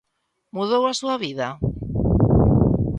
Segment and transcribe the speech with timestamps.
[0.55, 1.47] Mudou a súa vida?